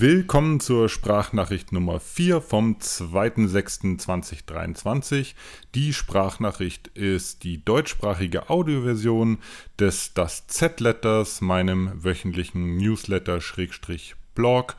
Willkommen 0.00 0.58
zur 0.60 0.88
Sprachnachricht 0.88 1.72
Nummer 1.72 1.98
4 2.00 2.40
vom 2.40 2.78
2.6.2023. 2.78 5.34
Die 5.74 5.92
Sprachnachricht 5.92 6.88
ist 6.94 7.44
die 7.44 7.62
deutschsprachige 7.62 8.48
Audioversion 8.48 9.36
des 9.78 10.14
Das 10.14 10.46
Z-Letters, 10.46 11.42
meinem 11.42 11.90
wöchentlichen 12.02 12.78
Newsletter-Blog 12.78 14.76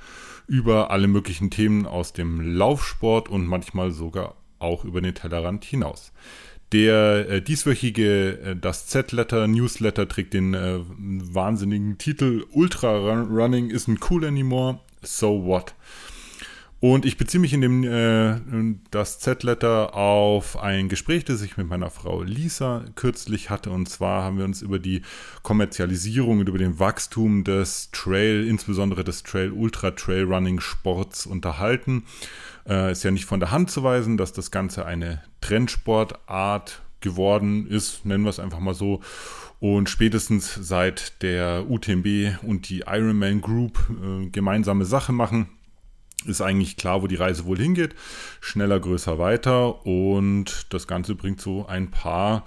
über 0.47 0.89
alle 0.89 1.07
möglichen 1.07 1.51
Themen 1.51 1.85
aus 1.85 2.13
dem 2.13 2.41
Laufsport 2.41 3.29
und 3.29 3.45
manchmal 3.45 3.91
sogar 3.91 4.33
auch 4.57 4.85
über 4.85 5.01
den 5.01 5.13
Tellerrand 5.13 5.65
hinaus. 5.65 6.13
Der 6.71 7.29
äh, 7.29 7.43
dieswöchige 7.43 8.39
äh, 8.39 8.55
Das 8.55 8.87
Z-Letter 8.87 9.47
Newsletter 9.47 10.07
trägt 10.07 10.33
den 10.33 10.55
äh, 10.55 10.79
wahnsinnigen 10.87 11.99
Titel 11.99 12.47
Ultra 12.49 12.97
Running 12.97 13.69
isn't 13.69 13.99
cool 14.09 14.25
anymore 14.25 14.79
so 15.01 15.45
what? 15.45 15.73
Und 16.81 17.05
ich 17.05 17.15
beziehe 17.15 17.39
mich 17.39 17.53
in 17.53 17.61
dem 17.61 17.83
äh, 17.83 18.39
das 18.89 19.19
Z-Letter 19.19 19.93
auf 19.93 20.57
ein 20.57 20.89
Gespräch, 20.89 21.23
das 21.23 21.43
ich 21.43 21.55
mit 21.55 21.67
meiner 21.67 21.91
Frau 21.91 22.23
Lisa 22.23 22.83
kürzlich 22.95 23.51
hatte. 23.51 23.69
Und 23.69 23.87
zwar 23.87 24.23
haben 24.23 24.39
wir 24.39 24.45
uns 24.45 24.63
über 24.63 24.79
die 24.79 25.03
Kommerzialisierung 25.43 26.39
und 26.39 26.49
über 26.49 26.57
den 26.57 26.79
Wachstum 26.79 27.43
des 27.43 27.91
Trail, 27.91 28.47
insbesondere 28.47 29.03
des 29.03 29.21
Trail 29.21 29.51
Ultra 29.51 29.91
Trail 29.91 30.23
Running 30.23 30.59
Sports 30.59 31.27
unterhalten. 31.27 32.03
Äh, 32.67 32.91
ist 32.93 33.03
ja 33.03 33.11
nicht 33.11 33.25
von 33.25 33.39
der 33.39 33.51
Hand 33.51 33.69
zu 33.69 33.83
weisen, 33.83 34.17
dass 34.17 34.33
das 34.33 34.49
Ganze 34.49 34.83
eine 34.83 35.21
Trendsportart 35.41 36.81
geworden 36.99 37.67
ist, 37.67 38.05
nennen 38.05 38.23
wir 38.23 38.29
es 38.31 38.39
einfach 38.39 38.59
mal 38.59 38.73
so. 38.73 39.01
Und 39.61 39.89
spätestens 39.89 40.55
seit 40.55 41.21
der 41.21 41.69
UTMB 41.69 42.41
und 42.41 42.67
die 42.67 42.79
Ironman 42.87 43.41
Group 43.41 43.77
äh, 43.91 44.25
gemeinsame 44.25 44.85
Sache 44.85 45.11
machen, 45.11 45.49
ist 46.25 46.41
eigentlich 46.41 46.77
klar, 46.77 47.03
wo 47.03 47.07
die 47.07 47.15
Reise 47.15 47.45
wohl 47.45 47.59
hingeht. 47.59 47.93
Schneller, 48.39 48.79
größer, 48.79 49.19
weiter. 49.19 49.85
Und 49.85 50.65
das 50.73 50.87
Ganze 50.87 51.13
bringt 51.13 51.41
so 51.41 51.67
ein 51.67 51.91
paar 51.91 52.43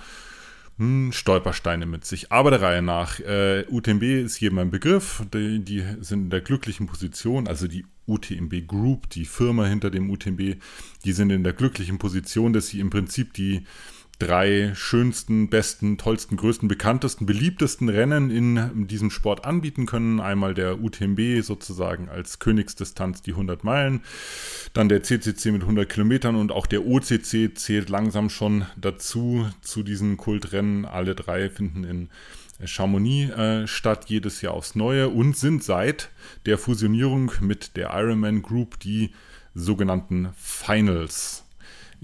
hm, 0.79 1.13
Stolpersteine 1.13 1.87
mit 1.87 2.05
sich. 2.05 2.33
Aber 2.33 2.51
der 2.51 2.63
Reihe 2.63 2.83
nach. 2.83 3.21
Äh, 3.21 3.65
UTMB 3.71 4.03
ist 4.03 4.41
jedem 4.41 4.59
ein 4.59 4.73
Begriff. 4.73 5.23
Die, 5.33 5.61
die, 5.61 5.85
sind 6.01 6.25
in 6.25 6.31
der 6.31 6.41
glücklichen 6.41 6.89
Position, 6.89 7.47
also 7.47 7.69
die 7.69 7.87
UTMB 8.09 8.67
Group, 8.67 9.09
die 9.11 9.25
Firma 9.25 9.67
hinter 9.67 9.93
dem 9.93 10.11
UTMB, 10.11 10.57
die 11.05 11.13
sind 11.13 11.31
in 11.31 11.45
der 11.45 11.53
glücklichen 11.53 11.99
Position, 11.99 12.53
dass 12.53 12.67
sie 12.67 12.81
im 12.81 12.91
Prinzip 12.91 13.35
die 13.35 13.63
drei 14.19 14.73
schönsten, 14.75 15.49
besten, 15.49 15.99
tollsten, 15.99 16.37
größten, 16.37 16.69
bekanntesten, 16.69 17.27
beliebtesten 17.27 17.89
Rennen 17.89 18.31
in 18.31 18.87
diesem 18.87 19.11
Sport 19.11 19.45
anbieten 19.45 19.87
können. 19.87 20.21
Einmal 20.21 20.55
der 20.55 20.83
UTMB 20.83 21.43
sozusagen 21.43 22.09
als 22.09 22.39
Königsdistanz 22.39 23.23
die 23.23 23.33
100 23.33 23.65
Meilen, 23.65 24.03
dann 24.73 24.89
der 24.89 25.03
CCC 25.03 25.51
mit 25.53 25.63
100 25.63 25.89
Kilometern 25.89 26.37
und 26.37 26.53
auch 26.53 26.67
der 26.67 26.87
OCC 26.87 27.53
zählt 27.55 27.89
langsam 27.89 28.31
schon 28.31 28.67
dazu, 28.77 29.49
zu 29.61 29.83
diesen 29.83 30.17
Kultrennen. 30.17 30.85
Alle 30.85 31.15
drei 31.15 31.51
finden 31.51 31.85
in 31.85 32.09
Chamonix 32.65 33.33
äh, 33.33 33.67
statt, 33.67 34.07
jedes 34.09 34.41
Jahr 34.41 34.55
aufs 34.55 34.75
Neue 34.75 35.09
und 35.09 35.37
sind 35.37 35.65
seit 35.65 36.11
der 36.47 36.59
Fusionierung 36.59 37.33
mit 37.41 37.77
der 37.77 37.91
Ironman 37.95 38.43
Group 38.43 38.79
die 38.81 39.11
sogenannten 39.55 40.31
Finals 40.37 41.44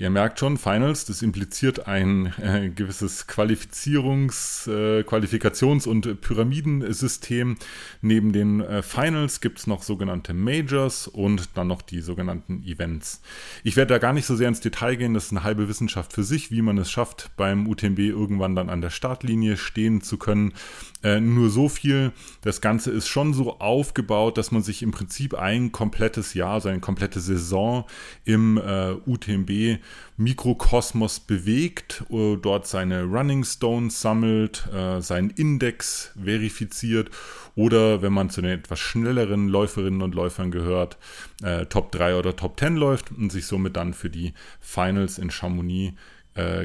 Ihr 0.01 0.09
merkt 0.09 0.39
schon, 0.39 0.57
Finals, 0.57 1.05
das 1.05 1.21
impliziert 1.21 1.87
ein 1.87 2.33
äh, 2.39 2.71
gewisses 2.75 3.29
Qualifizierungs-, 3.29 4.67
äh, 4.67 5.03
Qualifikations- 5.03 5.87
und 5.87 6.23
Pyramidensystem. 6.23 7.59
Neben 8.01 8.33
den 8.33 8.63
äh, 8.63 8.81
Finals 8.83 9.43
gibt 9.43 9.59
es 9.59 9.67
noch 9.67 9.83
sogenannte 9.83 10.33
Majors 10.33 11.07
und 11.07 11.51
dann 11.55 11.67
noch 11.67 11.83
die 11.83 12.01
sogenannten 12.01 12.63
Events. 12.63 13.21
Ich 13.63 13.77
werde 13.77 13.93
da 13.93 13.99
gar 13.99 14.15
nicht 14.15 14.25
so 14.25 14.37
sehr 14.37 14.49
ins 14.49 14.61
Detail 14.61 14.97
gehen, 14.97 15.13
das 15.13 15.27
ist 15.27 15.33
eine 15.33 15.45
halbe 15.45 15.69
Wissenschaft 15.69 16.15
für 16.15 16.25
sich, 16.25 16.51
wie 16.51 16.63
man 16.63 16.79
es 16.79 16.91
schafft, 16.91 17.33
beim 17.37 17.69
UTMB 17.69 17.99
irgendwann 17.99 18.57
dann 18.57 18.71
an 18.71 18.81
der 18.81 18.89
Startlinie 18.89 19.59
stehen 19.59 20.01
zu 20.01 20.17
können. 20.17 20.55
Äh, 21.03 21.21
nur 21.21 21.51
so 21.51 21.69
viel, 21.69 22.13
das 22.41 22.63
Ganze 22.63 22.91
ist 22.91 23.09
schon 23.09 23.35
so 23.35 23.59
aufgebaut, 23.59 24.39
dass 24.39 24.51
man 24.51 24.63
sich 24.63 24.83
im 24.83 24.93
Prinzip 24.93 25.35
ein 25.35 25.73
komplettes 25.73 26.33
Jahr, 26.33 26.55
also 26.55 26.71
eine 26.71 26.81
komplette 26.81 27.21
Saison 27.21 27.85
im 28.25 28.57
äh, 28.57 28.93
UTMB 29.05 29.79
Mikrokosmos 30.17 31.21
bewegt, 31.21 32.05
äh, 32.11 32.37
dort 32.37 32.67
seine 32.67 33.05
Running 33.05 33.45
Stones 33.45 34.01
sammelt, 34.01 34.69
äh, 34.73 35.01
seinen 35.01 35.31
Index 35.31 36.13
verifiziert 36.23 37.11
oder 37.57 38.03
wenn 38.03 38.13
man 38.13 38.31
zu 38.31 38.43
den 38.43 38.51
etwas 38.51 38.79
schnelleren 38.81 39.49
Läuferinnen 39.49 40.03
und 40.03 40.15
Läufern 40.15 40.51
gehört, 40.51 40.99
äh, 41.43 41.67
Top 41.67 41.91
3 41.93 42.17
oder 42.17 42.37
Top 42.37 42.59
10 42.61 42.77
läuft 42.77 43.11
und 43.11 43.33
sich 43.33 43.47
somit 43.47 43.77
dann 43.77 43.95
für 43.95 44.11
die 44.11 44.35
Finals 44.61 45.19
in 45.19 45.31
Chamonix 45.31 45.95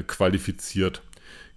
qualifiziert. 0.06 1.02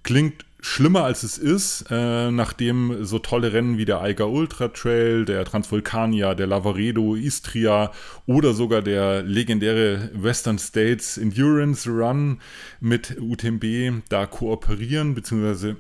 Klingt 0.02 0.44
schlimmer 0.62 1.04
als 1.04 1.24
es 1.24 1.38
ist, 1.38 1.86
äh, 1.90 2.32
nachdem 2.32 3.06
so 3.06 3.20
tolle 3.20 3.54
Rennen 3.54 3.78
wie 3.78 3.86
der 3.86 4.02
Eiger 4.02 4.30
Ultra 4.30 4.70
Trail, 4.70 5.26
der 5.26 5.46
Transvulkania, 5.46 6.36
der 6.36 6.48
Lavaredo, 6.48 7.16
Istria 7.16 7.92
oder 8.26 8.54
sogar 8.54 8.82
der 8.82 9.24
legendäre 9.24 10.12
Western 10.14 10.60
States 10.60 11.18
Endurance 11.18 11.90
Run 11.90 12.40
mit 12.80 13.18
UTMB 13.20 14.04
da 14.10 14.26
kooperieren, 14.26 15.16
beziehungsweise 15.16 15.78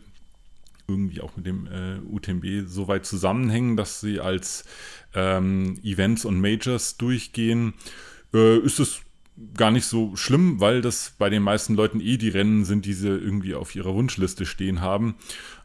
irgendwie 0.87 1.21
auch 1.21 1.35
mit 1.35 1.45
dem 1.45 1.67
äh, 1.67 1.99
UTMB 1.99 2.67
so 2.67 2.87
weit 2.87 3.05
zusammenhängen, 3.05 3.77
dass 3.77 4.01
sie 4.01 4.19
als 4.19 4.65
ähm, 5.13 5.79
Events 5.83 6.25
und 6.25 6.39
Majors 6.39 6.97
durchgehen, 6.97 7.73
äh, 8.33 8.57
ist 8.59 8.79
es 8.79 9.01
gar 9.55 9.71
nicht 9.71 9.85
so 9.85 10.15
schlimm, 10.15 10.59
weil 10.59 10.81
das 10.81 11.13
bei 11.17 11.29
den 11.29 11.43
meisten 11.43 11.75
Leuten 11.75 12.01
eh 12.01 12.17
die 12.17 12.29
Rennen 12.29 12.65
sind, 12.65 12.85
die 12.85 12.93
sie 12.93 13.09
irgendwie 13.09 13.55
auf 13.55 13.75
ihrer 13.75 13.93
Wunschliste 13.93 14.45
stehen 14.45 14.81
haben. 14.81 15.15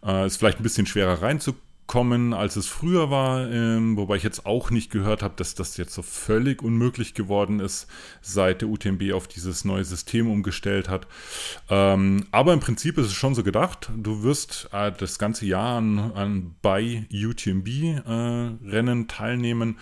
Äh, 0.04 0.26
ist 0.26 0.36
vielleicht 0.36 0.60
ein 0.60 0.62
bisschen 0.62 0.86
schwerer 0.86 1.22
reinzukommen, 1.22 1.63
als 1.86 2.56
es 2.56 2.66
früher 2.66 3.10
war, 3.10 3.48
ähm, 3.50 3.96
wobei 3.96 4.16
ich 4.16 4.22
jetzt 4.22 4.46
auch 4.46 4.70
nicht 4.70 4.90
gehört 4.90 5.22
habe, 5.22 5.34
dass 5.36 5.54
das 5.54 5.76
jetzt 5.76 5.94
so 5.94 6.02
völlig 6.02 6.62
unmöglich 6.62 7.14
geworden 7.14 7.60
ist, 7.60 7.86
seit 8.20 8.62
der 8.62 8.68
UTMB 8.68 9.12
auf 9.12 9.28
dieses 9.28 9.64
neue 9.64 9.84
System 9.84 10.28
umgestellt 10.28 10.88
hat. 10.88 11.06
Ähm, 11.70 12.26
aber 12.32 12.52
im 12.52 12.60
Prinzip 12.60 12.98
ist 12.98 13.06
es 13.06 13.12
schon 13.12 13.34
so 13.34 13.44
gedacht, 13.44 13.90
du 13.96 14.22
wirst 14.22 14.68
äh, 14.72 14.90
das 14.92 15.18
ganze 15.18 15.46
Jahr 15.46 15.78
an, 15.78 15.98
an 16.14 16.54
bei 16.62 17.06
UTMB-Rennen 17.12 19.02
äh, 19.02 19.06
teilnehmen 19.06 19.78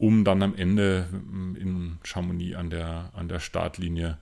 um 0.00 0.24
dann 0.24 0.42
am 0.42 0.54
Ende 0.54 1.08
mm, 1.12 1.56
in 1.56 1.98
Chamonix 2.04 2.56
an 2.56 2.70
der, 2.70 3.10
an 3.12 3.28
der 3.28 3.38
Startlinie 3.38 4.16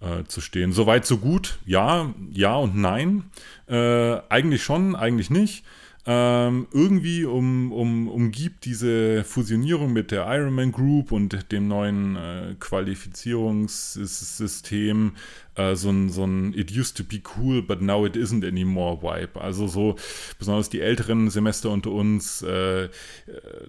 äh, 0.00 0.24
zu 0.24 0.40
stehen. 0.40 0.72
Soweit, 0.72 1.04
so 1.04 1.18
gut. 1.18 1.58
Ja, 1.66 2.14
ja 2.30 2.56
und 2.56 2.76
nein. 2.76 3.24
Äh, 3.66 4.20
eigentlich 4.30 4.62
schon, 4.62 4.96
eigentlich 4.96 5.28
nicht 5.28 5.64
ähm, 6.10 6.68
irgendwie 6.72 7.26
um, 7.26 7.70
um, 7.70 8.08
umgibt 8.08 8.64
diese 8.64 9.24
Fusionierung 9.24 9.92
mit 9.92 10.10
der 10.10 10.26
Ironman 10.26 10.72
Group 10.72 11.12
und 11.12 11.52
dem 11.52 11.68
neuen 11.68 12.16
äh, 12.16 12.54
Qualifizierungssystem 12.58 15.12
äh, 15.58 15.76
so, 15.76 15.90
ein, 15.90 16.08
so 16.08 16.24
ein 16.24 16.54
It 16.54 16.70
used 16.70 16.96
to 16.96 17.04
be 17.04 17.20
cool, 17.36 17.62
but 17.62 17.82
now 17.82 18.06
it 18.06 18.16
isn't 18.16 18.46
anymore 18.46 19.02
Vibe. 19.02 19.40
Also 19.40 19.66
so 19.66 19.96
besonders 20.38 20.70
die 20.70 20.80
älteren 20.80 21.28
Semester 21.30 21.70
unter 21.70 21.90
uns, 21.90 22.42
äh, 22.42 22.84
äh 22.84 22.88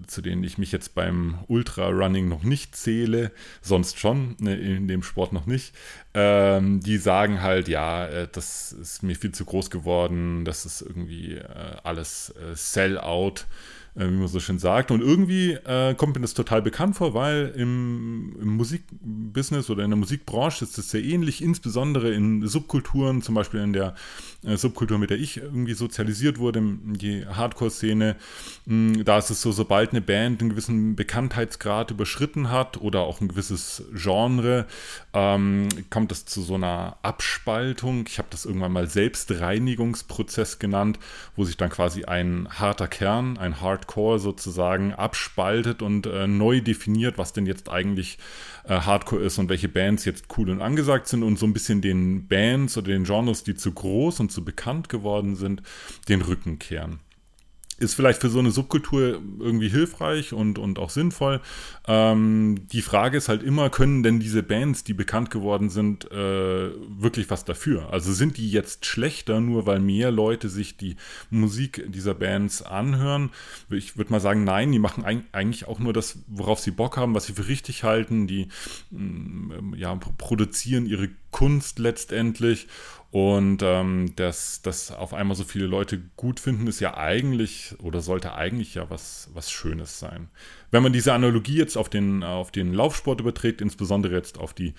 zu 0.08 0.22
denen 0.22 0.44
ich 0.44 0.58
mich 0.58 0.72
jetzt 0.72 0.96
beim 0.96 1.40
Ultra-Running 1.48 2.28
noch 2.28 2.44
nicht 2.44 2.76
zähle, 2.76 3.32
sonst 3.62 4.00
schon, 4.00 4.36
ne, 4.40 4.56
in 4.56 4.88
dem 4.88 5.04
Sport 5.04 5.34
noch 5.34 5.46
nicht, 5.46 5.74
ähm, 6.14 6.80
die 6.80 6.98
sagen 6.98 7.42
halt, 7.42 7.68
ja, 7.68 8.06
äh, 8.08 8.28
das 8.32 8.72
ist 8.72 9.04
mir 9.04 9.16
viel 9.16 9.32
zu 9.32 9.46
groß 9.46 9.70
geworden, 9.70 10.46
das 10.46 10.66
ist 10.66 10.82
irgendwie 10.82 11.36
äh, 11.36 11.76
alles 11.84 12.30
äh, 12.30 12.56
Sell-out 12.56 13.48
äh, 13.96 14.08
wie 14.08 14.16
man 14.16 14.28
so 14.28 14.40
schön 14.40 14.60
sagt. 14.60 14.92
Und 14.92 15.02
irgendwie 15.02 15.52
äh, 15.52 15.94
kommt 15.96 16.16
mir 16.16 16.22
das 16.22 16.34
total 16.34 16.62
bekannt 16.62 16.96
vor, 16.96 17.14
weil 17.14 17.54
im, 17.56 18.36
im, 18.42 18.58
Musikbusiness 18.58 19.70
oder 19.70 19.84
in 19.84 19.92
der 19.92 19.98
Musikbranche 19.98 20.66
ist 20.66 20.78
es 20.78 20.90
sehr 20.90 21.04
ähnlich, 21.04 21.44
insbesondere 21.44 22.12
in 22.12 22.48
Subkulturen, 22.48 23.22
zum 23.22 23.36
Beispiel 23.36 23.62
in 23.62 23.74
der 23.74 23.96
Subkultur, 24.44 24.98
mit 25.00 25.10
der 25.10 25.18
ich 25.18 25.38
irgendwie 25.38 25.74
sozialisiert 25.74 26.38
wurde, 26.38 26.62
die 26.84 27.26
Hardcore-Szene. 27.26 28.16
Hm, 28.68 29.04
da 29.04 29.18
ist 29.18 29.30
es 29.30 29.42
so, 29.42 29.52
sobald 29.52 29.92
eine 29.92 30.02
Band 30.02 30.42
einen 30.42 30.52
gewissen 30.52 30.96
Bekanntheitsgrad 30.96 31.92
überschritten 31.92 32.52
hat 32.52 32.80
oder 32.80 33.02
auch 33.02 33.22
ein 33.22 33.28
gewisses 33.28 33.84
Genre, 33.94 34.68
ähm, 35.14 35.68
kommt 35.90 36.12
es 36.12 36.26
zu 36.26 36.42
so 36.42 36.56
einer 36.56 36.98
Abspaltung. 37.02 38.06
Ich 38.08 38.18
habe 38.18 38.28
das 38.30 38.46
irgendwann 38.46 38.72
mal 38.72 38.88
Selbstreinigungsprozess 38.88 40.60
genannt, 40.60 41.00
wo 41.36 41.44
sich 41.44 41.58
dann 41.58 41.70
quasi 41.70 42.06
ein 42.06 42.48
harter 42.50 42.88
Kern, 42.88 43.38
ein 43.38 43.62
Hard 43.62 43.80
Hardcore 43.80 44.20
sozusagen 44.20 44.94
abspaltet 44.94 45.82
und 45.82 46.06
äh, 46.06 46.28
neu 46.28 46.62
definiert, 46.62 47.18
was 47.18 47.34
denn 47.34 47.46
jetzt 47.46 47.70
eigentlich 47.70 48.18
äh, 48.59 48.59
Hardcore 48.70 49.24
ist 49.24 49.38
und 49.40 49.50
welche 49.50 49.70
Bands 49.70 50.06
jetzt 50.06 50.26
cool 50.38 50.50
und 50.50 50.62
angesagt 50.62 51.08
sind 51.08 51.24
und 51.24 51.40
so 51.40 51.46
ein 51.46 51.54
bisschen 51.54 51.82
den 51.82 52.28
Bands 52.28 52.78
oder 52.78 52.88
den 52.88 53.04
Genres, 53.04 53.44
die 53.44 53.56
zu 53.56 53.72
groß 53.72 54.20
und 54.20 54.32
zu 54.32 54.46
bekannt 54.46 54.90
geworden 54.90 55.36
sind, 55.36 55.64
den 56.08 56.22
Rücken 56.22 56.60
kehren. 56.60 57.00
Ist 57.80 57.94
vielleicht 57.94 58.22
für 58.22 58.30
so 58.30 58.40
eine 58.40 58.52
Subkultur 58.52 59.22
irgendwie 59.40 59.70
hilfreich 59.70 60.34
und, 60.34 60.60
und 60.60 60.80
auch 60.80 60.90
sinnvoll. 60.90 61.42
Ähm, 61.88 62.68
die 62.72 62.82
Frage 62.82 63.18
ist 63.18 63.30
halt 63.30 63.42
immer, 63.44 63.70
können 63.70 64.04
denn 64.04 64.20
diese 64.20 64.44
Bands, 64.44 64.84
die 64.84 64.94
bekannt 64.94 65.32
geworden 65.32 65.70
sind, 65.70 66.12
äh, 66.12 66.70
wirklich 66.88 67.30
was 67.30 67.46
dafür? 67.46 67.92
Also 67.92 68.14
sind 68.14 68.38
die 68.38 68.52
jetzt 68.52 68.86
schlechter, 68.86 69.40
nur 69.40 69.66
weil 69.66 69.80
mehr 69.80 70.12
Leute 70.12 70.50
sich 70.50 70.78
die 70.78 70.98
Musik 71.30 71.86
dieser 71.88 72.14
Bands 72.14 72.62
anhören? 72.62 73.32
Ich 73.70 73.98
würde 73.98 74.12
mal 74.12 74.20
sagen, 74.20 74.44
nein, 74.44 74.72
die 74.72 74.80
machen 74.80 75.04
eigentlich 75.32 75.68
auch 75.68 75.80
nur 75.80 75.94
das, 75.94 76.20
worauf 76.28 76.60
sie 76.60 76.72
Bock 76.72 76.98
haben, 76.98 77.16
was 77.16 77.26
sie 77.26 77.34
für 77.34 77.48
richtig 77.48 77.84
halten. 77.84 78.28
Die 78.28 78.50
mm, 78.92 79.74
ja, 79.76 79.96
produzieren 79.96 80.86
ihre 80.86 81.10
Kunst 81.32 81.80
letztendlich 81.80 82.68
und 83.12 83.64
ähm, 83.64 84.14
dass 84.18 84.62
das 84.62 84.92
auf 84.92 85.16
einmal 85.16 85.36
so 85.36 85.44
viele 85.44 85.66
Leute 85.66 86.00
gut 86.16 86.40
finden, 86.40 86.68
ist 86.68 86.80
ja 86.80 86.96
eigentlich 86.96 87.74
oder 87.82 88.02
sollte 88.02 88.36
eigentlich 88.36 88.76
ja 88.76 88.90
was, 88.92 89.32
was 89.34 89.52
Schönes 89.52 89.98
sein. 89.98 90.30
Wenn 90.70 90.84
man 90.84 90.94
diese 90.94 91.14
Analogie 91.14 91.58
jetzt 91.58 91.76
auf 91.76 91.90
den, 91.90 92.24
auf 92.24 92.52
den 92.52 92.72
Laufsport 92.72 93.20
überträgt, 93.20 93.62
insbesondere 93.62 94.14
jetzt 94.14 94.38
auf 94.38 94.54
die, 94.54 94.76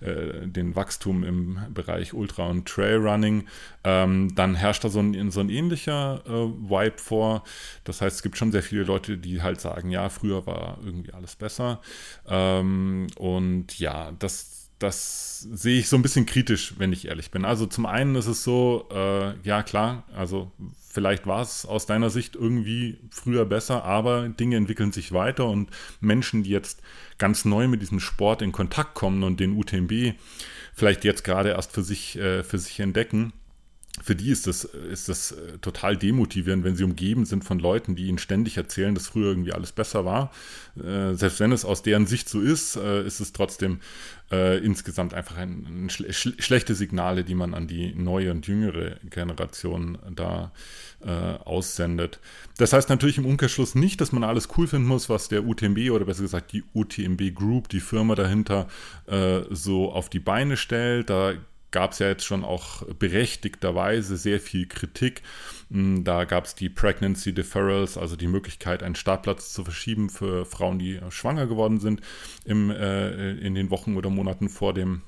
äh, 0.00 0.46
den 0.46 0.74
Wachstum 0.74 1.24
im 1.24 1.58
Bereich 1.74 2.14
Ultra- 2.14 2.46
und 2.46 2.66
Trailrunning, 2.66 3.46
ähm, 3.84 4.34
dann 4.34 4.54
herrscht 4.54 4.84
da 4.84 4.88
so 4.88 5.00
ein, 5.00 5.30
so 5.30 5.40
ein 5.40 5.50
ähnlicher 5.50 6.22
äh, 6.26 6.30
Vibe 6.30 6.96
vor. 6.96 7.44
Das 7.84 8.00
heißt, 8.00 8.16
es 8.16 8.22
gibt 8.22 8.38
schon 8.38 8.52
sehr 8.52 8.62
viele 8.62 8.84
Leute, 8.84 9.18
die 9.18 9.42
halt 9.42 9.60
sagen, 9.60 9.90
ja, 9.90 10.08
früher 10.08 10.46
war 10.46 10.78
irgendwie 10.82 11.12
alles 11.12 11.36
besser. 11.36 11.82
Ähm, 12.26 13.08
und 13.18 13.78
ja, 13.78 14.12
das 14.18 14.53
das 14.78 15.40
sehe 15.40 15.78
ich 15.78 15.88
so 15.88 15.96
ein 15.96 16.02
bisschen 16.02 16.26
kritisch, 16.26 16.74
wenn 16.78 16.92
ich 16.92 17.08
ehrlich 17.08 17.30
bin. 17.30 17.44
Also 17.44 17.66
zum 17.66 17.86
einen 17.86 18.16
ist 18.16 18.26
es 18.26 18.44
so, 18.44 18.88
äh, 18.92 19.34
ja 19.42 19.62
klar, 19.62 20.04
also 20.14 20.50
vielleicht 20.88 21.26
war 21.26 21.42
es 21.42 21.66
aus 21.66 21.86
deiner 21.86 22.10
Sicht 22.10 22.34
irgendwie 22.34 22.98
früher 23.10 23.44
besser, 23.44 23.84
aber 23.84 24.28
Dinge 24.28 24.56
entwickeln 24.56 24.92
sich 24.92 25.12
weiter 25.12 25.46
und 25.46 25.70
Menschen, 26.00 26.42
die 26.42 26.50
jetzt 26.50 26.82
ganz 27.18 27.44
neu 27.44 27.68
mit 27.68 27.82
diesem 27.82 28.00
Sport 28.00 28.42
in 28.42 28.52
Kontakt 28.52 28.94
kommen 28.94 29.22
und 29.22 29.40
den 29.40 29.56
UTMB 29.56 30.14
vielleicht 30.74 31.04
jetzt 31.04 31.24
gerade 31.24 31.50
erst 31.50 31.72
für 31.72 31.82
sich, 31.82 32.16
äh, 32.18 32.42
für 32.42 32.58
sich 32.58 32.80
entdecken, 32.80 33.32
für 34.02 34.16
die 34.16 34.30
ist 34.30 34.46
das, 34.48 34.64
ist 34.64 35.08
das 35.08 35.32
äh, 35.32 35.58
total 35.58 35.96
demotivierend, 35.96 36.64
wenn 36.64 36.74
sie 36.74 36.82
umgeben 36.82 37.24
sind 37.26 37.44
von 37.44 37.60
Leuten, 37.60 37.94
die 37.94 38.06
ihnen 38.06 38.18
ständig 38.18 38.56
erzählen, 38.56 38.94
dass 38.94 39.06
früher 39.06 39.28
irgendwie 39.28 39.52
alles 39.52 39.70
besser 39.70 40.04
war. 40.04 40.32
Äh, 40.76 41.14
selbst 41.14 41.38
wenn 41.38 41.52
es 41.52 41.64
aus 41.64 41.82
deren 41.82 42.06
Sicht 42.06 42.28
so 42.28 42.40
ist, 42.40 42.74
äh, 42.76 43.06
ist 43.06 43.20
es 43.20 43.32
trotzdem 43.32 43.78
äh, 44.32 44.58
insgesamt 44.58 45.14
einfach 45.14 45.36
ein, 45.36 45.86
ein 45.86 45.90
schle 45.90 46.12
schlechte 46.12 46.74
Signale, 46.74 47.22
die 47.22 47.36
man 47.36 47.54
an 47.54 47.68
die 47.68 47.94
neue 47.94 48.32
und 48.32 48.48
jüngere 48.48 48.96
Generation 49.10 49.98
da 50.10 50.50
äh, 51.04 51.10
aussendet. 51.10 52.18
Das 52.58 52.72
heißt 52.72 52.88
natürlich 52.88 53.18
im 53.18 53.26
Umkehrschluss 53.26 53.76
nicht, 53.76 54.00
dass 54.00 54.10
man 54.10 54.24
alles 54.24 54.48
cool 54.56 54.66
finden 54.66 54.88
muss, 54.88 55.08
was 55.08 55.28
der 55.28 55.46
UTMB 55.46 55.90
oder 55.90 56.04
besser 56.04 56.22
gesagt 56.22 56.52
die 56.52 56.64
UTMB 56.74 57.32
Group, 57.32 57.68
die 57.68 57.80
Firma 57.80 58.16
dahinter, 58.16 58.66
äh, 59.06 59.42
so 59.50 59.92
auf 59.92 60.10
die 60.10 60.20
Beine 60.20 60.56
stellt. 60.56 61.10
Da 61.10 61.34
gab 61.74 61.90
es 61.90 61.98
ja 61.98 62.06
jetzt 62.06 62.24
schon 62.24 62.44
auch 62.44 62.82
berechtigterweise 63.00 64.16
sehr 64.16 64.38
viel 64.38 64.66
Kritik. 64.66 65.22
Hm, 65.72 66.04
da 66.04 66.24
gab 66.24 66.44
es 66.44 66.54
die 66.54 66.68
Pregnancy 66.68 67.34
Deferrals, 67.34 67.98
also 67.98 68.14
die 68.14 68.28
Möglichkeit, 68.28 68.84
einen 68.84 68.94
Startplatz 68.94 69.52
zu 69.52 69.64
verschieben 69.64 70.08
für 70.08 70.46
Frauen, 70.46 70.78
die 70.78 71.00
schwanger 71.10 71.48
geworden 71.48 71.80
sind 71.80 72.00
im, 72.44 72.70
äh, 72.70 73.32
in 73.32 73.56
den 73.56 73.70
Wochen 73.70 73.96
oder 73.96 74.08
Monaten 74.08 74.48
vor 74.48 74.72
dem 74.72 75.02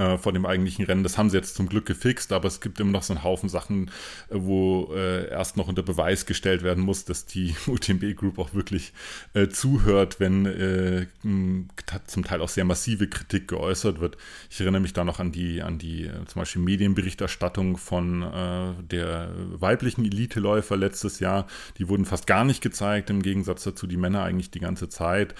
äh, 0.00 0.16
vor 0.16 0.32
dem 0.32 0.46
eigentlichen 0.46 0.86
Rennen. 0.86 1.02
Das 1.02 1.18
haben 1.18 1.28
sie 1.28 1.36
jetzt 1.36 1.54
zum 1.54 1.68
Glück 1.68 1.84
gefixt, 1.84 2.32
aber 2.32 2.48
es 2.48 2.62
gibt 2.62 2.80
immer 2.80 2.92
noch 2.92 3.02
so 3.02 3.12
einen 3.12 3.22
Haufen 3.22 3.50
Sachen, 3.50 3.90
äh, 4.30 4.36
wo 4.36 4.94
äh, 4.94 5.28
erst 5.28 5.58
noch 5.58 5.68
unter 5.68 5.82
Beweis 5.82 6.24
gestellt 6.24 6.62
werden 6.62 6.82
muss, 6.82 7.04
dass 7.04 7.26
die 7.26 7.54
UTMB 7.66 8.16
Group 8.16 8.38
auch 8.38 8.54
wirklich 8.54 8.94
äh, 9.34 9.48
zuhört, 9.48 10.18
wenn 10.18 10.46
äh, 10.46 11.06
zum 12.06 12.24
Teil 12.24 12.40
auch 12.40 12.48
sehr 12.48 12.64
massive 12.64 13.08
Kritik 13.08 13.48
geäußert 13.48 14.00
wird. 14.00 14.16
Ich 14.48 14.58
erinnere 14.60 14.80
mich 14.80 14.94
da 14.94 15.04
noch 15.04 15.20
an 15.20 15.32
die, 15.32 15.60
an 15.60 15.76
die 15.76 16.06
äh, 16.06 16.24
zum 16.26 16.40
Beispiel 16.40 16.62
Medienberichterstattung 16.62 17.76
von 17.76 18.20
der 18.90 19.30
weiblichen 19.52 20.04
Eliteläufer 20.04 20.76
letztes 20.76 21.20
Jahr. 21.20 21.46
Die 21.78 21.88
wurden 21.88 22.06
fast 22.06 22.26
gar 22.26 22.44
nicht 22.44 22.62
gezeigt, 22.62 23.10
im 23.10 23.22
Gegensatz 23.22 23.64
dazu 23.64 23.86
die 23.86 23.96
Männer 23.96 24.22
eigentlich 24.22 24.50
die 24.50 24.60
ganze 24.60 24.88
Zeit. 24.88 25.34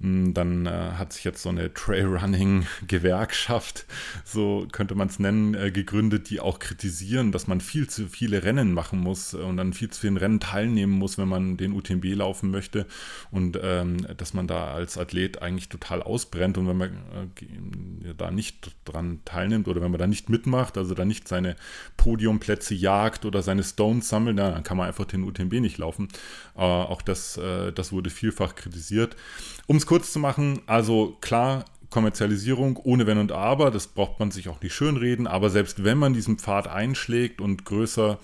Dann 0.00 0.68
hat 0.68 1.12
sich 1.12 1.24
jetzt 1.24 1.42
so 1.42 1.48
eine 1.48 1.74
Trailrunning-Gewerkschaft 1.74 3.86
so 4.24 4.66
könnte 4.72 4.94
man 4.94 5.08
es 5.08 5.18
nennen, 5.18 5.54
äh, 5.54 5.70
gegründet, 5.70 6.30
die 6.30 6.40
auch 6.40 6.58
kritisieren, 6.58 7.32
dass 7.32 7.46
man 7.46 7.60
viel 7.60 7.88
zu 7.88 8.08
viele 8.08 8.42
Rennen 8.42 8.72
machen 8.72 9.00
muss 9.00 9.34
und 9.34 9.56
dann 9.56 9.72
viel 9.72 9.90
zu 9.90 10.00
vielen 10.00 10.16
Rennen 10.16 10.40
teilnehmen 10.40 10.92
muss, 10.92 11.18
wenn 11.18 11.28
man 11.28 11.56
den 11.56 11.72
UTMB 11.72 12.04
laufen 12.14 12.50
möchte 12.50 12.86
und 13.30 13.58
ähm, 13.62 14.06
dass 14.16 14.34
man 14.34 14.46
da 14.46 14.72
als 14.72 14.98
Athlet 14.98 15.42
eigentlich 15.42 15.68
total 15.68 16.02
ausbrennt 16.02 16.58
und 16.58 16.68
wenn 16.68 16.76
man 16.76 16.90
äh, 16.90 18.14
da 18.16 18.30
nicht 18.30 18.76
dran 18.84 19.20
teilnimmt 19.24 19.68
oder 19.68 19.80
wenn 19.80 19.90
man 19.90 20.00
da 20.00 20.06
nicht 20.06 20.28
mitmacht, 20.28 20.78
also 20.78 20.94
da 20.94 21.04
nicht 21.04 21.28
seine 21.28 21.56
Podiumplätze 21.96 22.74
jagt 22.74 23.24
oder 23.24 23.42
seine 23.42 23.62
Stones 23.62 24.08
sammelt, 24.08 24.38
dann 24.38 24.62
kann 24.62 24.76
man 24.76 24.86
einfach 24.86 25.04
den 25.04 25.24
UTMB 25.24 25.54
nicht 25.54 25.78
laufen. 25.78 26.08
Äh, 26.56 26.60
auch 26.60 27.02
das, 27.02 27.36
äh, 27.36 27.72
das 27.72 27.92
wurde 27.92 28.10
vielfach 28.10 28.54
kritisiert. 28.54 29.16
Um 29.66 29.76
es 29.76 29.86
kurz 29.86 30.12
zu 30.12 30.18
machen, 30.18 30.60
also 30.66 31.16
klar, 31.20 31.64
Kommerzialisierung 31.90 32.78
ohne 32.82 33.06
Wenn 33.06 33.18
und 33.18 33.32
Aber, 33.32 33.70
das 33.70 33.86
braucht 33.86 34.18
man 34.18 34.30
sich 34.30 34.48
auch 34.48 34.60
nicht 34.60 34.74
schönreden, 34.74 35.26
aber 35.26 35.50
selbst 35.50 35.84
wenn 35.84 35.98
man 35.98 36.14
diesen 36.14 36.38
Pfad 36.38 36.68
einschlägt 36.68 37.40
und 37.40 37.64
größer, 37.64 38.18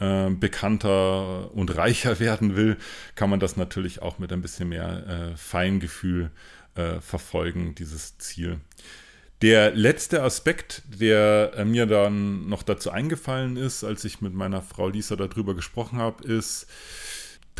äh, 0.00 0.30
bekannter 0.30 1.54
und 1.54 1.76
reicher 1.76 2.18
werden 2.20 2.56
will, 2.56 2.76
kann 3.14 3.30
man 3.30 3.40
das 3.40 3.56
natürlich 3.56 4.02
auch 4.02 4.18
mit 4.18 4.32
ein 4.32 4.42
bisschen 4.42 4.70
mehr 4.70 5.06
äh, 5.06 5.36
Feingefühl 5.36 6.30
äh, 6.74 7.00
verfolgen, 7.00 7.74
dieses 7.74 8.18
Ziel. 8.18 8.60
Der 9.42 9.70
letzte 9.70 10.22
Aspekt, 10.22 10.82
der 10.88 11.52
äh, 11.56 11.64
mir 11.64 11.86
dann 11.86 12.48
noch 12.48 12.62
dazu 12.62 12.90
eingefallen 12.90 13.56
ist, 13.56 13.84
als 13.84 14.04
ich 14.04 14.20
mit 14.20 14.34
meiner 14.34 14.60
Frau 14.60 14.88
Lisa 14.88 15.16
darüber 15.16 15.54
gesprochen 15.54 15.98
habe, 15.98 16.24
ist, 16.24 16.66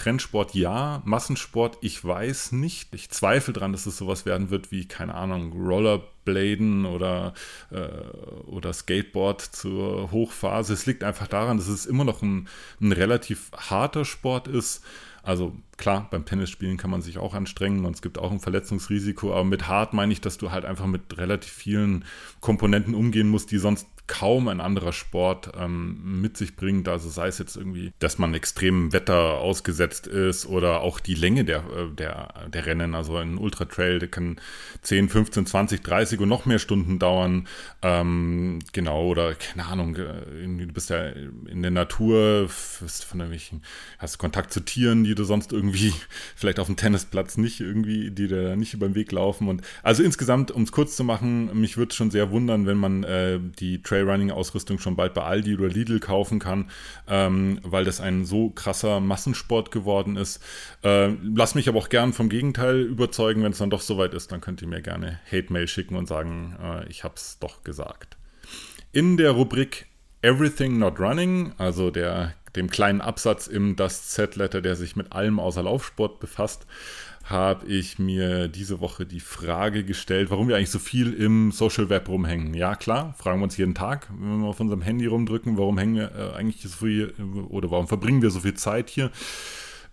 Trendsport 0.00 0.54
ja, 0.54 1.02
Massensport 1.04 1.76
ich 1.82 2.02
weiß 2.02 2.52
nicht. 2.52 2.94
Ich 2.94 3.10
zweifle 3.10 3.52
daran, 3.52 3.72
dass 3.72 3.84
es 3.84 3.98
sowas 3.98 4.24
werden 4.24 4.48
wird 4.48 4.72
wie, 4.72 4.88
keine 4.88 5.14
Ahnung, 5.14 5.52
Rollerbladen 5.52 6.86
oder, 6.86 7.34
äh, 7.70 7.86
oder 8.46 8.72
Skateboard 8.72 9.42
zur 9.42 10.10
Hochphase. 10.10 10.72
Es 10.72 10.86
liegt 10.86 11.04
einfach 11.04 11.26
daran, 11.26 11.58
dass 11.58 11.68
es 11.68 11.84
immer 11.84 12.04
noch 12.04 12.22
ein, 12.22 12.48
ein 12.80 12.92
relativ 12.92 13.50
harter 13.52 14.06
Sport 14.06 14.48
ist. 14.48 14.82
Also 15.22 15.54
klar, 15.76 16.08
beim 16.10 16.24
Tennisspielen 16.24 16.78
kann 16.78 16.90
man 16.90 17.02
sich 17.02 17.18
auch 17.18 17.34
anstrengen 17.34 17.84
und 17.84 17.94
es 17.94 18.00
gibt 18.00 18.18
auch 18.18 18.32
ein 18.32 18.40
Verletzungsrisiko, 18.40 19.34
aber 19.34 19.44
mit 19.44 19.68
hart 19.68 19.92
meine 19.92 20.14
ich, 20.14 20.22
dass 20.22 20.38
du 20.38 20.50
halt 20.50 20.64
einfach 20.64 20.86
mit 20.86 21.18
relativ 21.18 21.52
vielen 21.52 22.06
Komponenten 22.40 22.94
umgehen 22.94 23.28
musst, 23.28 23.50
die 23.50 23.58
sonst 23.58 23.86
kaum 24.10 24.48
ein 24.48 24.60
anderer 24.60 24.92
Sport 24.92 25.52
ähm, 25.56 26.20
mit 26.20 26.36
sich 26.36 26.56
bringt. 26.56 26.88
Also 26.88 27.08
sei 27.08 27.28
es 27.28 27.38
jetzt 27.38 27.56
irgendwie, 27.56 27.92
dass 28.00 28.18
man 28.18 28.34
extremem 28.34 28.92
Wetter 28.92 29.38
ausgesetzt 29.38 30.08
ist 30.08 30.46
oder 30.46 30.80
auch 30.80 30.98
die 30.98 31.14
Länge 31.14 31.44
der, 31.44 31.58
äh, 31.58 31.94
der, 31.96 32.34
der 32.52 32.66
Rennen. 32.66 32.96
Also 32.96 33.16
ein 33.16 33.38
Ultra 33.38 33.66
Trail, 33.66 34.00
der 34.00 34.08
kann 34.08 34.40
10, 34.82 35.10
15, 35.10 35.46
20, 35.46 35.82
30 35.84 36.18
und 36.18 36.28
noch 36.28 36.44
mehr 36.44 36.58
Stunden 36.58 36.98
dauern. 36.98 37.46
Ähm, 37.82 38.58
genau, 38.72 39.06
oder 39.06 39.34
keine 39.34 39.66
Ahnung, 39.66 39.94
äh, 39.94 40.66
du 40.66 40.72
bist 40.72 40.90
ja 40.90 41.10
in 41.46 41.62
der 41.62 41.70
Natur, 41.70 42.50
bist 42.80 43.04
von 43.04 43.20
irgendwelchen, 43.20 43.62
hast 44.00 44.18
Kontakt 44.18 44.52
zu 44.52 44.58
Tieren, 44.58 45.04
die 45.04 45.14
du 45.14 45.22
sonst 45.22 45.52
irgendwie 45.52 45.92
vielleicht 46.34 46.58
auf 46.58 46.66
dem 46.66 46.74
Tennisplatz 46.74 47.36
nicht 47.36 47.60
irgendwie, 47.60 48.10
die 48.10 48.26
da 48.26 48.56
nicht 48.56 48.74
über 48.74 48.88
den 48.88 48.96
Weg 48.96 49.12
laufen. 49.12 49.46
Und 49.46 49.62
also 49.84 50.02
insgesamt, 50.02 50.50
um 50.50 50.64
es 50.64 50.72
kurz 50.72 50.96
zu 50.96 51.04
machen, 51.04 51.60
mich 51.60 51.76
würde 51.76 51.90
es 51.90 51.96
schon 51.96 52.10
sehr 52.10 52.32
wundern, 52.32 52.66
wenn 52.66 52.76
man 52.76 53.04
äh, 53.04 53.38
die 53.38 53.80
Trail 53.80 53.99
Trailrunning-Ausrüstung 54.00 54.78
schon 54.78 54.96
bald 54.96 55.14
bei 55.14 55.22
Aldi 55.22 55.56
oder 55.56 55.68
Lidl 55.68 56.00
kaufen 56.00 56.38
kann, 56.38 56.70
ähm, 57.08 57.60
weil 57.62 57.84
das 57.84 58.00
ein 58.00 58.24
so 58.24 58.50
krasser 58.50 59.00
Massensport 59.00 59.70
geworden 59.70 60.16
ist. 60.16 60.42
Äh, 60.82 61.14
lass 61.22 61.54
mich 61.54 61.68
aber 61.68 61.78
auch 61.78 61.88
gern 61.88 62.12
vom 62.12 62.28
Gegenteil 62.28 62.80
überzeugen, 62.80 63.42
wenn 63.42 63.52
es 63.52 63.58
dann 63.58 63.70
doch 63.70 63.80
soweit 63.80 64.14
ist, 64.14 64.32
dann 64.32 64.40
könnt 64.40 64.62
ihr 64.62 64.68
mir 64.68 64.82
gerne 64.82 65.20
Hate-Mail 65.30 65.68
schicken 65.68 65.96
und 65.96 66.06
sagen, 66.06 66.56
äh, 66.62 66.88
ich 66.88 67.04
es 67.04 67.38
doch 67.38 67.64
gesagt. 67.64 68.16
In 68.92 69.16
der 69.16 69.32
Rubrik 69.32 69.86
Everything 70.22 70.78
Not 70.78 70.98
Running, 70.98 71.52
also 71.56 71.90
der, 71.90 72.34
dem 72.56 72.68
kleinen 72.68 73.00
Absatz 73.00 73.46
im 73.46 73.76
Das 73.76 74.08
Z-Letter, 74.08 74.60
der 74.60 74.76
sich 74.76 74.96
mit 74.96 75.12
allem 75.12 75.38
außer 75.38 75.62
Laufsport 75.62 76.20
befasst, 76.20 76.66
habe 77.30 77.66
ich 77.66 77.98
mir 77.98 78.48
diese 78.48 78.80
Woche 78.80 79.06
die 79.06 79.20
Frage 79.20 79.84
gestellt, 79.84 80.30
warum 80.30 80.48
wir 80.48 80.56
eigentlich 80.56 80.70
so 80.70 80.80
viel 80.80 81.12
im 81.12 81.52
Social 81.52 81.88
Web 81.88 82.08
rumhängen. 82.08 82.54
Ja, 82.54 82.74
klar, 82.74 83.14
fragen 83.18 83.38
wir 83.40 83.44
uns 83.44 83.56
jeden 83.56 83.74
Tag, 83.74 84.10
wenn 84.18 84.40
wir 84.40 84.48
auf 84.48 84.58
unserem 84.58 84.82
Handy 84.82 85.06
rumdrücken, 85.06 85.56
warum 85.56 85.78
hängen 85.78 85.94
wir 85.94 86.12
äh, 86.14 86.36
eigentlich 86.36 86.60
so 86.62 86.86
viel 86.86 87.14
oder 87.48 87.70
warum 87.70 87.86
verbringen 87.86 88.20
wir 88.20 88.30
so 88.30 88.40
viel 88.40 88.54
Zeit 88.54 88.90
hier? 88.90 89.10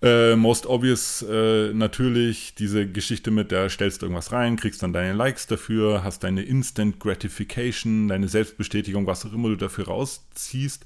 Äh, 0.01 0.35
most 0.35 0.67
obvious 0.67 1.23
äh, 1.23 1.73
natürlich 1.73 2.53
diese 2.53 2.87
Geschichte 2.87 3.31
mit, 3.31 3.51
da 3.51 3.67
stellst 3.67 4.01
du 4.01 4.05
irgendwas 4.05 4.31
rein, 4.31 4.55
kriegst 4.55 4.83
dann 4.83 4.93
deine 4.93 5.13
Likes 5.13 5.47
dafür, 5.47 6.03
hast 6.03 6.23
deine 6.23 6.43
Instant 6.43 6.99
Gratification, 6.99 8.07
deine 8.07 8.27
Selbstbestätigung, 8.27 9.07
was 9.07 9.25
auch 9.25 9.33
immer 9.33 9.49
du 9.49 9.55
dafür 9.55 9.87
rausziehst. 9.87 10.85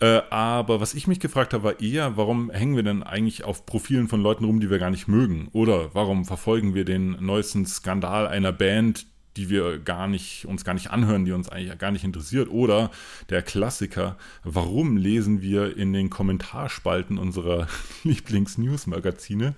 Äh, 0.00 0.22
aber 0.30 0.80
was 0.80 0.94
ich 0.94 1.06
mich 1.08 1.18
gefragt 1.18 1.52
habe, 1.52 1.64
war 1.64 1.80
eher, 1.80 2.16
warum 2.16 2.50
hängen 2.50 2.76
wir 2.76 2.82
denn 2.84 3.02
eigentlich 3.02 3.44
auf 3.44 3.66
Profilen 3.66 4.06
von 4.06 4.22
Leuten 4.22 4.44
rum, 4.44 4.60
die 4.60 4.70
wir 4.70 4.78
gar 4.78 4.90
nicht 4.90 5.08
mögen? 5.08 5.48
Oder 5.52 5.94
warum 5.94 6.24
verfolgen 6.24 6.74
wir 6.74 6.84
den 6.84 7.16
neuesten 7.20 7.66
Skandal 7.66 8.28
einer 8.28 8.52
Band, 8.52 9.06
die 9.36 9.50
wir 9.50 9.78
gar 9.78 10.06
nicht, 10.06 10.46
uns 10.46 10.64
gar 10.64 10.74
nicht 10.74 10.90
anhören, 10.90 11.24
die 11.24 11.32
uns 11.32 11.48
eigentlich 11.48 11.76
gar 11.78 11.90
nicht 11.90 12.04
interessiert. 12.04 12.48
Oder 12.48 12.90
der 13.30 13.42
Klassiker, 13.42 14.16
warum 14.44 14.96
lesen 14.96 15.42
wir 15.42 15.76
in 15.76 15.92
den 15.92 16.10
Kommentarspalten 16.10 17.18
unserer 17.18 17.66
Lieblings-News-Magazine? 18.04 19.54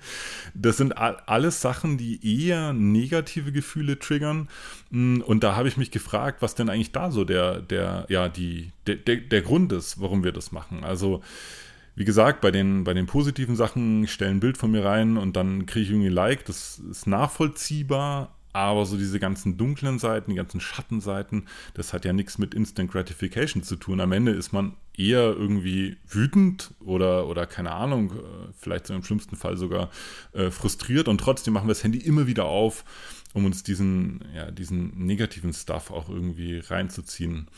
Das 0.54 0.78
sind 0.78 0.92
alles 0.92 1.60
Sachen, 1.60 1.98
die 1.98 2.46
eher 2.46 2.72
negative 2.72 3.52
Gefühle 3.52 3.98
triggern. 3.98 4.48
Mm, 4.90 5.20
und 5.20 5.44
da 5.44 5.56
habe 5.56 5.68
ich 5.68 5.76
mich 5.76 5.90
gefragt, 5.90 6.42
was 6.42 6.54
denn 6.54 6.70
eigentlich 6.70 6.92
da 6.92 7.10
so 7.10 7.24
der, 7.24 7.60
der, 7.60 8.06
ja, 8.08 8.28
die, 8.28 8.70
der, 8.86 8.96
der, 8.96 9.16
der 9.16 9.42
Grund 9.42 9.72
ist, 9.72 10.00
warum 10.00 10.24
wir 10.24 10.32
das 10.32 10.52
machen. 10.52 10.84
Also, 10.84 11.22
wie 11.96 12.04
gesagt, 12.04 12.40
bei 12.42 12.50
den, 12.50 12.84
bei 12.84 12.92
den 12.94 13.06
positiven 13.06 13.56
Sachen, 13.56 14.04
ich 14.04 14.12
stelle 14.12 14.30
ein 14.30 14.40
Bild 14.40 14.58
von 14.58 14.70
mir 14.70 14.84
rein 14.84 15.16
und 15.16 15.34
dann 15.36 15.64
kriege 15.66 15.84
ich 15.84 15.90
irgendwie 15.90 16.08
ein 16.08 16.14
Like, 16.14 16.44
das 16.44 16.78
ist 16.78 17.06
nachvollziehbar, 17.06 18.36
aber 18.56 18.86
so 18.86 18.96
diese 18.96 19.20
ganzen 19.20 19.56
dunklen 19.56 19.98
Seiten, 19.98 20.30
die 20.30 20.36
ganzen 20.36 20.60
Schattenseiten, 20.60 21.46
das 21.74 21.92
hat 21.92 22.04
ja 22.04 22.12
nichts 22.12 22.38
mit 22.38 22.54
Instant 22.54 22.90
Gratification 22.90 23.62
zu 23.62 23.76
tun. 23.76 24.00
Am 24.00 24.12
Ende 24.12 24.32
ist 24.32 24.52
man 24.52 24.74
eher 24.96 25.24
irgendwie 25.24 25.98
wütend 26.08 26.72
oder, 26.80 27.26
oder 27.26 27.46
keine 27.46 27.72
Ahnung, 27.72 28.12
äh, 28.12 28.52
vielleicht 28.58 28.86
so 28.86 28.94
im 28.94 29.04
schlimmsten 29.04 29.36
Fall 29.36 29.56
sogar 29.56 29.90
äh, 30.32 30.50
frustriert 30.50 31.06
und 31.06 31.18
trotzdem 31.18 31.52
machen 31.52 31.66
wir 31.66 31.74
das 31.74 31.84
Handy 31.84 31.98
immer 31.98 32.26
wieder 32.26 32.46
auf, 32.46 32.84
um 33.34 33.44
uns 33.44 33.62
diesen, 33.62 34.24
ja, 34.34 34.50
diesen 34.50 35.04
negativen 35.04 35.52
Stuff 35.52 35.90
auch 35.90 36.08
irgendwie 36.08 36.58
reinzuziehen. 36.58 37.48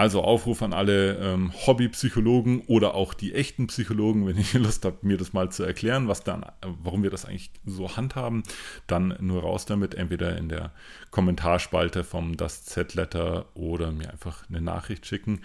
Also 0.00 0.22
Aufruf 0.22 0.62
an 0.62 0.72
alle 0.72 1.18
ähm, 1.18 1.52
Hobbypsychologen 1.66 2.62
oder 2.62 2.94
auch 2.94 3.12
die 3.12 3.34
echten 3.34 3.66
Psychologen, 3.66 4.26
wenn 4.26 4.38
ihr 4.38 4.44
Lust 4.58 4.86
habt, 4.86 5.04
mir 5.04 5.18
das 5.18 5.34
mal 5.34 5.52
zu 5.52 5.62
erklären, 5.62 6.08
was 6.08 6.24
dann, 6.24 6.46
warum 6.62 7.02
wir 7.02 7.10
das 7.10 7.26
eigentlich 7.26 7.50
so 7.66 7.98
handhaben, 7.98 8.42
dann 8.86 9.14
nur 9.20 9.42
raus 9.42 9.66
damit, 9.66 9.94
entweder 9.94 10.38
in 10.38 10.48
der 10.48 10.72
Kommentarspalte 11.10 12.02
vom 12.02 12.38
Das 12.38 12.64
Z-Letter 12.64 13.44
oder 13.52 13.92
mir 13.92 14.10
einfach 14.10 14.48
eine 14.48 14.62
Nachricht 14.62 15.04
schicken. 15.04 15.42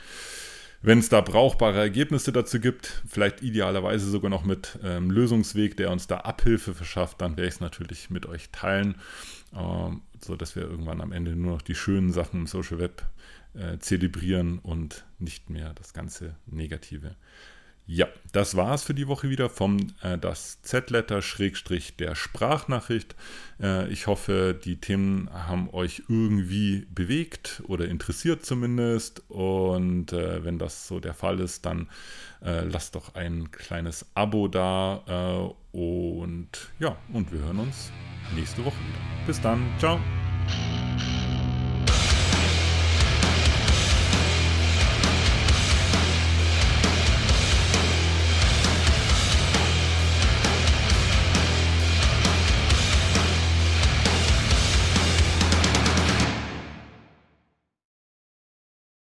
Wenn 0.81 0.99
es 0.99 1.09
da 1.09 1.19
brauchbare 1.19 1.79
Ergebnisse 1.79 2.31
dazu 2.31 2.61
gibt, 2.61 3.03
vielleicht 3.05 3.41
idealerweise 3.41 4.09
sogar 4.09 4.29
noch 4.29 4.45
mit 4.45 4.79
ähm, 4.85 5.11
Lösungsweg, 5.11 5.75
der 5.75 5.91
uns 5.91 6.07
da 6.07 6.19
Abhilfe 6.19 6.73
verschafft, 6.73 7.19
dann 7.19 7.35
werde 7.35 7.49
ich 7.49 7.55
es 7.55 7.59
natürlich 7.59 8.09
mit 8.09 8.25
euch 8.25 8.51
teilen, 8.51 8.95
ähm, 9.53 10.01
sodass 10.21 10.55
wir 10.55 10.63
irgendwann 10.63 11.01
am 11.01 11.11
Ende 11.11 11.35
nur 11.35 11.51
noch 11.51 11.61
die 11.61 11.75
schönen 11.75 12.13
Sachen 12.13 12.41
im 12.41 12.47
Social 12.47 12.79
Web 12.79 13.03
äh, 13.57 13.79
zelebrieren 13.79 14.59
und 14.59 15.05
nicht 15.19 15.49
mehr 15.49 15.73
das 15.73 15.93
ganze 15.93 16.35
Negative. 16.45 17.15
Ja, 17.87 18.07
das 18.31 18.57
war 18.57 18.73
es 18.73 18.83
für 18.83 18.95
die 18.95 19.07
Woche 19.07 19.29
wieder 19.29 19.47
vom 19.47 19.77
äh, 20.01 20.17
das 20.17 20.61
Z-Letter 20.63 21.21
Schrägstrich 21.21 21.95
der 21.95 22.15
Sprachnachricht. 22.15 23.15
Äh, 23.61 23.87
ich 23.89 24.07
hoffe, 24.07 24.59
die 24.59 24.77
Themen 24.77 25.29
haben 25.31 25.69
euch 25.69 26.01
irgendwie 26.07 26.87
bewegt 26.89 27.61
oder 27.67 27.87
interessiert 27.87 28.43
zumindest. 28.43 29.21
Und 29.29 30.13
äh, 30.13 30.43
wenn 30.43 30.57
das 30.57 30.87
so 30.87 30.99
der 30.99 31.13
Fall 31.13 31.39
ist, 31.39 31.67
dann 31.67 31.87
äh, 32.43 32.63
lasst 32.63 32.95
doch 32.95 33.13
ein 33.13 33.51
kleines 33.51 34.07
Abo 34.15 34.47
da. 34.47 35.53
Äh, 35.71 35.77
und 35.77 36.49
ja, 36.79 36.97
und 37.13 37.31
wir 37.31 37.39
hören 37.41 37.59
uns 37.59 37.91
nächste 38.35 38.65
Woche 38.65 38.79
wieder. 38.79 39.27
Bis 39.27 39.39
dann. 39.39 39.63
Ciao. 39.77 39.99